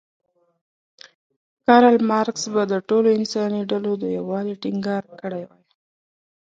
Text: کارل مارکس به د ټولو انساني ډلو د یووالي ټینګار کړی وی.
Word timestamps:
کارل 1.65 1.97
مارکس 2.09 2.43
به 2.53 2.63
د 2.71 2.73
ټولو 2.87 3.07
انساني 3.17 3.61
ډلو 3.71 3.91
د 4.01 4.05
یووالي 4.17 4.53
ټینګار 4.61 5.03
کړی 5.21 5.43
وی. 5.49 5.61